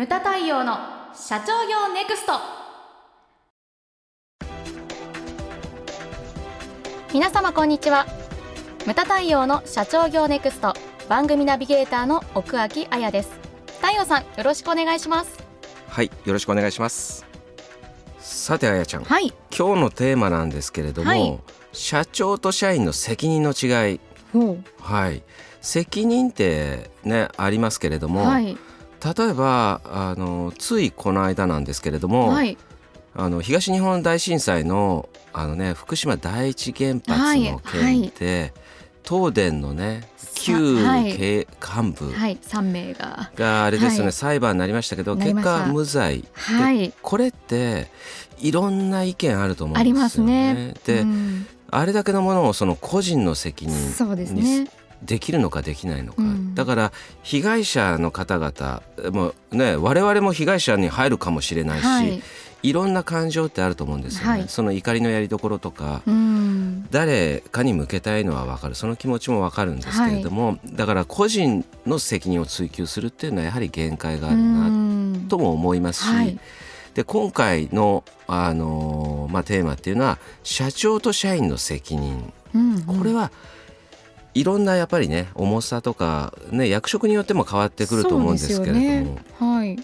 [0.00, 0.78] ムタ太陽の
[1.14, 2.32] 社長業ネクスト。
[7.12, 8.06] 皆様こんにちは。
[8.86, 10.72] ムタ太陽の社長業ネクスト。
[11.06, 13.30] 番組ナビゲーターの奥脇彩です。
[13.82, 15.38] 太陽さんよろしくお願いします。
[15.86, 17.26] はいよろしくお願いします。
[18.20, 19.34] さてあやちゃん、はい。
[19.54, 21.38] 今日のテーマなんですけれども、はい。
[21.74, 24.00] 社長と社員の責任の違い。
[24.32, 25.22] ほはい。
[25.60, 28.56] 責任ってねありますけれども、はい
[29.04, 32.56] 例えばあのついこの間なんですけれども、はい。
[33.14, 38.52] あの東日本大震災のあのね福島第一原発の件で、
[39.04, 41.16] 東電のね旧はい。
[41.16, 42.12] 経幹部
[42.62, 43.30] 名が。
[43.34, 44.12] があれですよね、はい。
[44.12, 46.24] 裁判になりましたけど結果無罪。
[46.34, 46.92] はい。
[47.02, 47.88] これって
[48.38, 50.54] いろんな意見あると思うんありますですよね。
[50.54, 51.46] ねで、うん。
[51.70, 54.70] あれだけのものをその個人の責任にね。
[55.02, 56.24] できるのかできないのか、う。
[56.24, 56.92] んだから
[57.22, 58.82] 被害者の方々
[59.12, 62.22] もうね我々も被害者に入るかもしれないし、はい。
[62.62, 64.28] い、ろんな感情ってあると思うんですよね。
[64.28, 64.48] はい。
[64.48, 66.86] その怒りのやりどころとか、うん。
[66.90, 68.74] 誰かに向けたいのは分かる。
[68.74, 75.26] その気持ちも分かるんですけれども、だから個人の責任を追及するっていうのはやはり限界があるうなん。
[75.30, 76.38] とも思いますし、はい。
[76.92, 82.30] で今回の、あのーまあ、テーマっていうのは社長と社員の責任。
[82.54, 82.82] うん。
[82.82, 83.30] これは
[84.34, 88.80] いろんなやっぱりね重さとか、ね、役職によっても変わってくると思うんですけれども。
[88.80, 89.76] ねはい。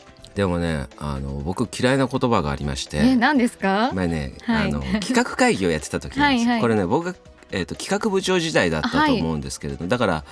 [0.44, 2.98] もねあの僕嫌いな言葉がありまして。
[2.98, 3.90] え何ですか？
[3.94, 4.68] 前ね、はい。
[4.68, 6.60] あの 企画会議をやってた時はいはい。
[6.60, 7.14] これね僕が、
[7.50, 10.24] えー、と企画部長時代だったと思うんですけれど、だから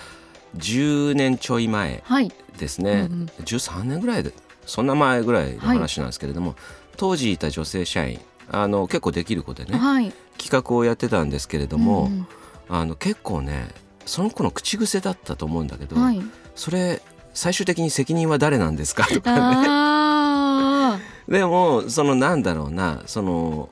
[0.58, 2.30] 10年ちょい前はい。
[2.58, 3.30] ですね、うんうん。
[3.44, 4.32] 13年ぐらいで
[4.66, 6.54] そんな前ぐらいの話なんですけれども、
[6.96, 8.20] 当時いた女性社員
[8.50, 10.12] あの結構できる子でねはい。
[10.36, 12.26] 企画をやってたんですけれども、うん。
[12.68, 13.68] あの結構ね
[14.06, 16.22] その子の口癖だったと思うんだけど、はい。
[16.54, 17.00] それ
[17.32, 19.06] 最終的に責任は誰なんですか？
[19.06, 19.66] とかね。
[19.68, 23.70] あ でもそのなんだろうなその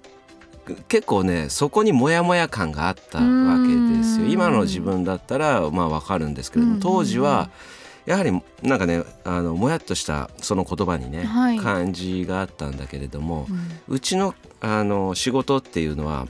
[0.89, 3.25] 結構ねそこにモヤモヤ感があったわ
[3.59, 4.25] けですよ。
[4.25, 4.31] うん。
[4.31, 7.51] 今の自分だったらまあわかるんですけれどうんも当時は
[8.07, 8.33] やはり
[8.63, 11.59] なんかねあのもやっとしたその言葉にね、はい。
[11.59, 13.97] 感じがあったんだけれどもー、うん。
[13.97, 16.27] うちのあの仕事っていうのは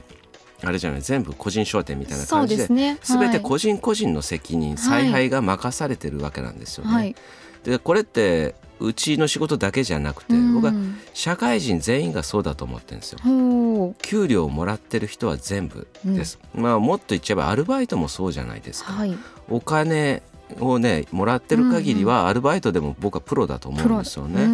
[0.63, 6.93] あれじゃない全部個人商店みたいな感じでですね全てはい個人個人の責任、采配が任されてるわけなんですよね。
[6.93, 7.15] はい
[7.63, 10.73] でこれってうちの仕事だけじゃなくて、うん僕は
[11.13, 13.19] 社会人全員がそうだと思ってるんですよ。
[13.23, 16.39] ほ給料をもらってる人は全部です。
[16.53, 18.93] まあもっと言っちゃえばアルバイトもそうじゃないですか。
[18.93, 19.17] うはい
[19.49, 20.21] お金
[20.59, 24.43] をねもらってる限りはアルバイトでも僕はプロだと思うんですよね。
[24.43, 24.52] うん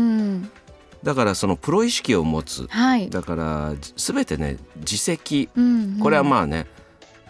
[1.04, 2.68] だからそのプロ意識を持つ。
[2.68, 3.10] はい。
[3.10, 5.50] だから全てね自責。
[5.56, 6.68] うんこれはあまあね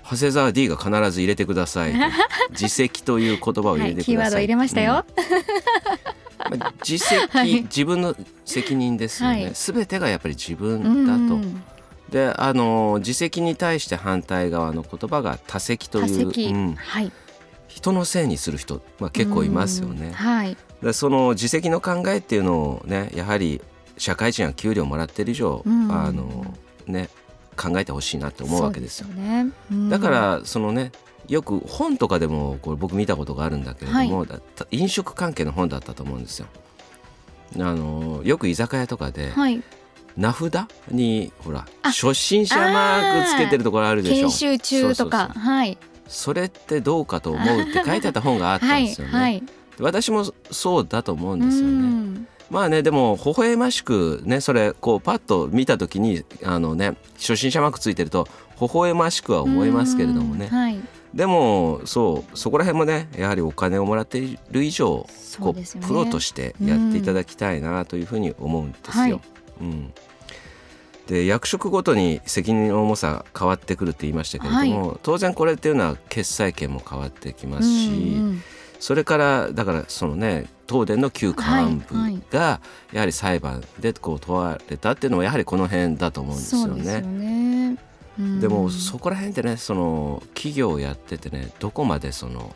[0.10, 2.00] 長谷沢 D が必ず入れてくださいと。
[2.52, 5.06] 自責という言葉を入はいれてください、キーワード入れましたよ。
[6.52, 6.60] うん。
[6.60, 7.62] まあ自責、 はい。
[7.64, 9.52] 自分の責任ですよね、はい。
[9.54, 11.64] 全てがやっぱり自分うんだと、うん
[12.10, 16.76] であの自責に対して反対側の言葉が多責と多いう、席うん。
[16.76, 17.12] はい。
[17.68, 20.12] 人のせいにする人、まあ、結構いますようんね。
[20.12, 23.62] はいでその自責の考えっていうのをねやはり
[23.98, 25.92] 社会人は給料もらってる以上、うん。
[25.92, 26.54] あの
[26.88, 27.10] ね
[27.56, 29.08] 考えてほしいなって思うわけですよ。
[29.08, 29.52] そうね。
[29.72, 29.90] うん。
[29.90, 30.92] だからそのね
[31.28, 36.48] よく本とかでもこれ僕見たことがあるんだけれども、だった飲食関係の本だったと思うんですよ。
[37.58, 39.62] あのよく居酒屋とかではい。
[40.18, 44.28] 名札にほらあ初心者マークつけてるところあるでしょ。
[44.28, 45.28] 研修中とか。
[45.30, 45.78] はい。
[46.08, 49.14] それってどうかと思うって書いてあった本があったんはいですよね。
[49.20, 49.44] はい
[49.80, 51.88] 私もそうだと思うんうですよね。
[51.88, 52.28] ん。
[52.50, 58.28] まあねでも微笑ましくねそれこうパッと見た時にあのね初心者マークついてると
[58.60, 60.50] 微笑ましくは思いますけれどもね。
[60.52, 60.80] うんはい。
[61.14, 65.08] でもそうそこら辺もねやはりお金をもらっている以上
[65.40, 69.04] こそうプロとしてやっていただきたいなというふうに思うんですよ。
[69.04, 69.22] はい
[69.62, 69.94] うん、
[71.08, 77.98] で役職ごとに責任の重さ変わってくるって言いましたけれども、当然これっていうのは決裁権も変わってきますし、うんう
[78.34, 78.44] ん
[78.80, 81.42] それからだからそのね東電の旧幹
[81.88, 82.62] 部が
[82.94, 87.78] やはり裁判でこう問われたっていうのもやはりこの辺だと思うんですよね。
[88.40, 92.54] でもそこら辺ってねその企業をやっててねどこまでその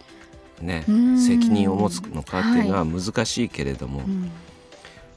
[0.62, 1.20] ねうん。
[1.20, 4.32] 責任を持つのかっていうのは難しいけれども、うん。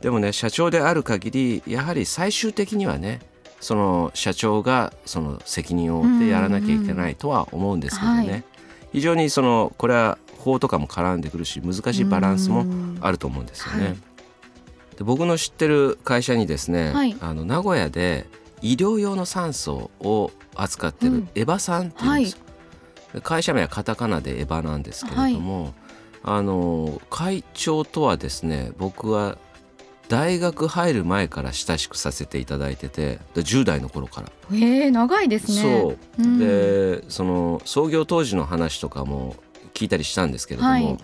[0.01, 3.21] でもね社長である限りやはり最終的にはね
[3.61, 8.45] その社長がその責任を負ってやらなきゃいけないとは思うんですけどね、はい。
[8.93, 12.99] 非常にそのこれは法とかも絡んでくるし難しいバランスもうん。
[13.01, 13.85] あると思うんですよね。
[13.85, 13.97] はい。
[14.97, 17.17] で僕の知ってる会社にですね、はい。
[17.21, 18.27] あの名古屋で
[18.63, 21.29] 医療用の酸素を扱ってるうん。
[21.35, 22.39] エバさんっていうんですよ、
[23.15, 25.75] で会社名はカタカナでエバなんですけれども、
[26.23, 29.37] あの会長とはですね僕は
[30.09, 34.57] 大学入る前から親しくさせていただいててで10代の頃から。
[34.57, 35.63] へえ長いですね。
[35.63, 36.39] そう、ん。
[36.39, 39.37] でその創業当時の話とかも
[39.77, 40.99] 聞いたりしたんですけれども、はい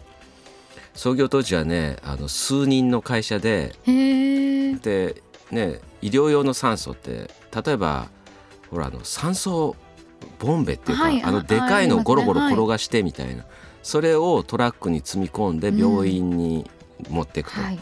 [0.94, 3.74] 創業当時はねあの数人の会社で。
[3.86, 7.30] で、ね、医療用の酸素って
[7.64, 8.08] 例えば
[8.70, 9.74] ほらあの酸素
[10.38, 13.46] ボンベっていうか、はいあのあでかいのゴロゴロ転がしてみたいな、
[13.82, 16.70] それをトラックに積み込んで病院に
[17.08, 17.60] 持っていくと。
[17.60, 17.80] はい。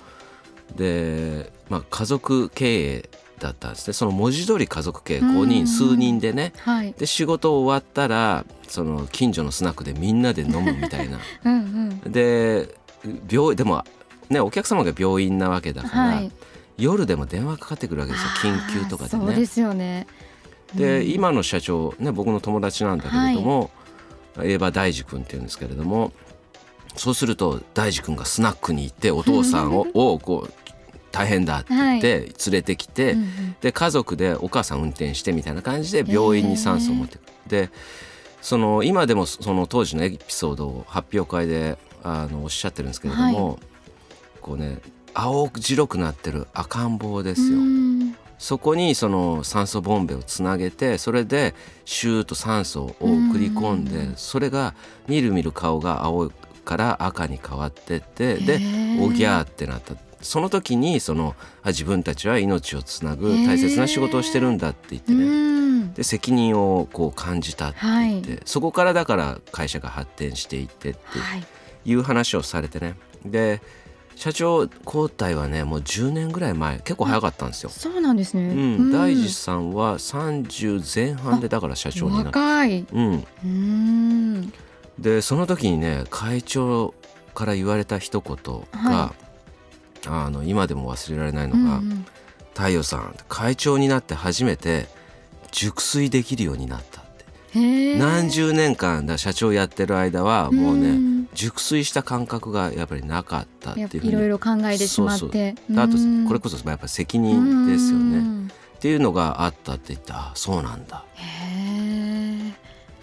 [0.76, 3.10] で、まあ、家族経営
[3.46, 6.94] だったんですねその文字通り家族経営うん5人数人でねはい。
[6.96, 12.12] で仕事終わったらその近所のスナックでみんなで飲むみたいな うんうん。
[12.12, 12.74] で
[13.30, 13.84] 病でも
[14.28, 16.30] ねお客様が病院なわけだから、はい。
[16.78, 19.26] 夜でも電話かかってくるわけですよ緊急とかでね。
[19.26, 20.06] そうですよね。
[20.74, 23.70] で、うん今の社長ね僕の友達なんだけれども、
[24.38, 26.12] エーバ大二君っていうんですけれども
[26.96, 30.52] そうすると大二君がスナックに行ってお父さんを をこう
[31.12, 33.56] 大変だって言って連れてきて、うんうん。
[33.60, 37.32] で家族でお母さん運転してみたいな感じで病院に酸素を持ってくる。
[37.48, 37.70] で
[38.40, 43.58] その今でもその当時のエピソードを発表会であのおっしゃってるんですけれども、
[44.40, 44.78] こうね
[45.12, 47.58] 青白くなってる赤ん坊ですよ。
[47.58, 48.16] うん。
[48.38, 51.54] そこにその酸素ボンベをつなげてそれで
[51.84, 53.84] シューッと酸素を送り込んうん。
[53.84, 54.74] でそれが
[55.08, 56.30] みるみる顔が青い
[56.64, 58.60] から赤に変わってってで
[59.00, 65.94] おぎゃーってなったその時にそのあ自分たちは命をつなぐ大切な仕事をしてるんだって言ってうねん。
[65.94, 71.44] で責任をこう感じたって言って、そこからだから会社が発展していってってはい。
[71.86, 72.94] いう話をされてね
[73.24, 73.62] で
[74.14, 77.70] 社長交代はねもう10年ぐらい前結構早かったんですよ。
[77.70, 78.48] そうなんですね。
[78.48, 82.86] うん、大地さんは30前半でだから社長になる、若い。
[82.92, 84.52] うん、うん。
[84.98, 86.92] でその時にね会長
[87.34, 88.36] から言われた一言
[88.84, 89.14] が、は
[90.06, 92.06] あの今でも忘れられないのがうんうん
[92.54, 94.88] 「太陽さん会長になって初めて
[95.52, 97.10] 熟睡できるようになった」って。
[97.98, 105.54] 何十年間だ社長やってる間はもうね、ん熟睡した感覚がやっぱりなかったっていうふうにいろいろ考えてしまって。
[105.76, 106.00] あとう。
[106.00, 106.26] ん。
[106.26, 108.18] これこそやっぱ責任ですよね。
[108.18, 108.50] うん
[108.80, 111.04] っていうのがあったって言ってあそうなんだ。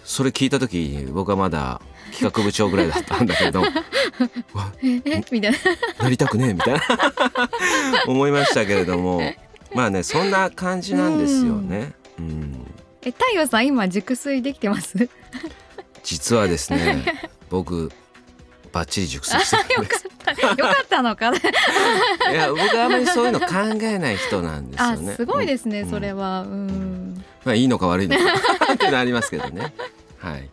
[0.03, 3.61] それ聞いた時僕はまだ企画部長ぐらいだったんだけど
[4.53, 5.01] わえ
[5.31, 5.57] みたいな。
[6.03, 6.81] なりたくねえみたいな
[8.07, 9.21] 思いましたけれども
[9.73, 11.93] まあねそんな感じなんですよね。
[12.19, 12.65] うん、
[13.03, 15.09] え太陽さん今熟睡できてます？
[16.03, 17.91] 実はですね 僕
[18.71, 20.05] バッチリ熟睡してるんです。
[20.05, 21.37] よかったのかな。
[21.37, 21.41] い
[22.33, 23.45] や僕はあまりそういうの考
[23.81, 25.15] えない人なんですよあね。
[25.15, 26.41] すごいですね、うんそれは。
[26.41, 27.23] うん。
[27.45, 28.23] まあいいのか悪いのか
[28.73, 29.73] っていうのはありますけどね。
[30.19, 30.49] はい。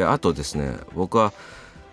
[0.00, 1.34] であとですね僕は、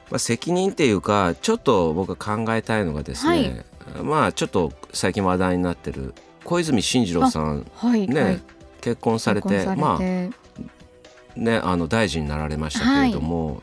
[0.10, 3.66] まあ、責任っていうかちょっと僕が考えたいのがですね、
[4.02, 6.14] まあちょっと最近話題になってる
[6.46, 8.08] 小泉進次郎さんはい。
[8.08, 8.42] ね、はい、
[8.80, 10.32] 結婚されてまあね
[11.62, 13.62] あの大臣になられましたけれども、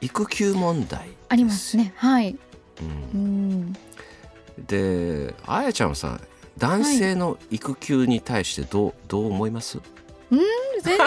[0.00, 1.92] 育休問題ありますね。
[1.96, 2.36] はい。
[2.80, 3.72] うんうん。
[4.66, 6.18] であやちゃんはさ
[6.58, 9.78] 男性の育休に対してどう,、どう思います？
[10.30, 10.40] 全
[10.82, 10.98] 然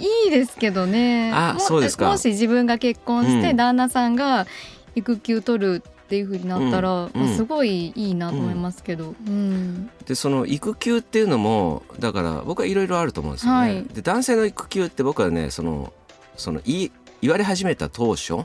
[0.00, 1.32] いいですけどね。
[1.34, 4.46] あもそうですかもし自分が結婚して、うん旦那さんが
[4.94, 9.14] 育休取るっていう風になったら、うんうんまあすごいいいなと思いますけど。
[9.26, 9.90] うん。
[10.06, 13.58] でその育休っていうのもだから僕はいろいろあると思うんですよね。
[13.58, 15.92] はいで男性の育休って僕はねその
[16.36, 18.44] その言い言われ始めた当初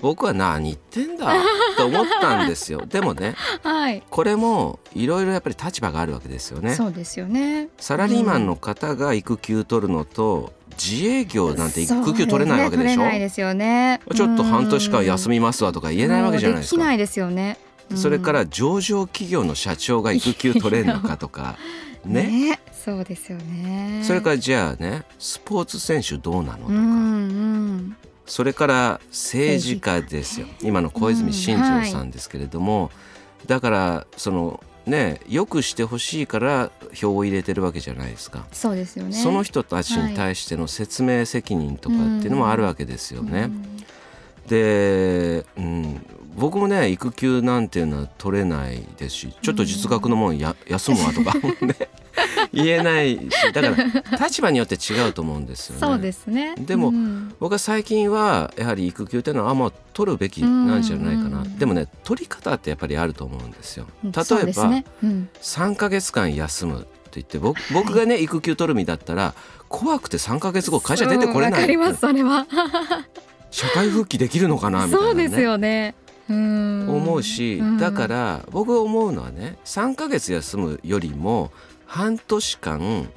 [0.00, 1.32] 僕は何言ってんだ
[1.76, 2.84] と思ったんですよ。
[2.86, 4.02] でもねはい。
[4.10, 6.74] これもいろいろやっぱり立場があるわけですよね。
[6.74, 7.68] そうですよね。
[7.78, 12.88] サラリーマンの方が育休取るのと、自営業なんて育休取れないわけでしょ？
[12.88, 14.00] ね取れないですよね。
[14.14, 16.76] ちょっと半年間休みみますわとか言えないわけじゃないですか。
[16.76, 17.58] できないですよね。
[17.90, 21.56] うんそれから上場企業の社長が育休取れるのかとか
[22.04, 24.00] ねねそうですよね。
[24.02, 27.45] それからじゃあねスポーツ選手どうなのとか、うんうん。
[28.26, 32.90] それから政治家ですよ今の小泉進次郎さんですけれども、
[33.46, 38.46] だからそのねよくしてほしいから票を入れてるわけじゃないですか。
[38.52, 39.12] そうですよね。
[39.12, 43.50] その人たちに対しての説明責任とかっていうのもあるわけですよね。
[44.48, 46.06] で、うん、
[46.36, 51.74] 僕もね育休なんていうのは取れないですしちょっと実学のもんや、 休むわとかね
[52.52, 55.80] 言えないしだから 立場によって違うと思うんですよね。
[55.80, 56.54] そうですね。
[56.58, 63.86] でもうん僕は最近はやはり育休っていうのはあもう取るべきなんじゃないかな、うんでもね取り方ってやっぱりあると思うんですよ。
[64.04, 64.10] 例
[64.50, 69.34] えば、ねうん3ヶ月間休むって言って僕 僕がね育休取る身だったら
[69.68, 72.46] 怖くて3ヶ月後会社出てこれないわかりますそれは。
[73.50, 75.94] 社会復帰できるのかなみたいな、ね、そうですよね。
[76.28, 81.52] 思うしだから僕思うのはね3ヶ月休むよりも
[81.86, 83.08] 半年間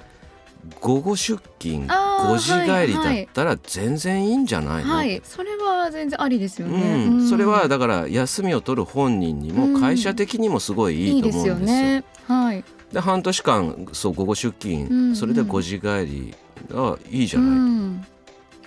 [0.82, 11.54] 午後出勤5時帰りだったら全然いいんじゃないの、はいはい、それは全然ありですよね、うん、それはだから休みを取る本人にも会社的にもすごいいいと思うんですよ。
[11.56, 12.04] うん、いいですよね。
[12.28, 16.36] はい、で半年間そう午後出勤、うんうん、それで5時帰り
[16.74, 18.06] あいいじゃない、うん、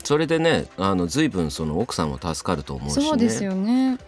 [0.02, 3.04] それでねあの随分その奥さんも助かると思うしね。
[3.06, 3.98] そうですよね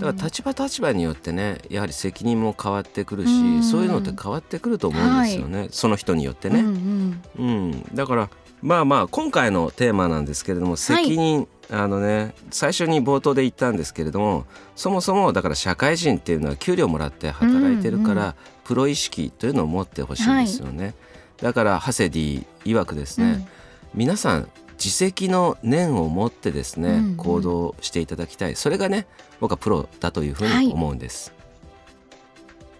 [0.00, 8.30] だから立場立場によってねやはり責任も変わってくるし、うん、そういうのって変わってくると思うんですよね、はい、その人によってね、うん、うん、だから
[8.62, 18.34] まあまあ今回のテーマなんですけれども責任、はい、あのね最初に冒頭で言ったんですけれどもそもそもだから社会人っていうのは給料もらって働いてるから、うんうん、
[18.64, 20.94] プロ意識というのを持ってほしいんですよね、はい、
[21.42, 23.46] だからハセディ曰くですね、うん、
[23.94, 24.48] 皆さん
[24.86, 28.54] 自責の念を持ってですね、うんうん、行動していただきたい。
[28.54, 29.08] それがね
[29.40, 31.36] 僕はプロだというふうに思うんです、は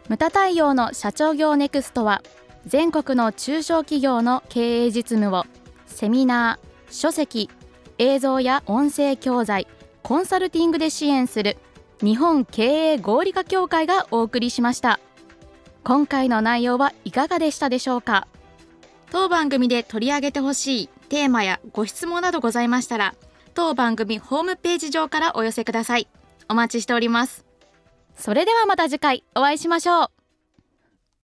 [0.06, 2.22] い、ムタ太陽の社長業ネクストは
[2.64, 5.46] 全国の中小企業の経営実務を
[5.88, 7.50] セミナー書籍
[7.98, 9.66] 映像や音声教材
[10.04, 11.56] コンサルティングで支援する
[12.00, 15.00] 日本経営合理化協会がお送りしました。
[15.82, 18.28] 今回の内容はいかがでしたでしょうか？
[19.10, 23.14] 当番組で取り上げてほしいテーマやご質問などございましたら
[23.54, 26.08] 当番組ホームページ上からお寄せください。
[26.48, 27.44] お待ちしております。
[28.16, 30.15] それではまた次回お会いしましょう。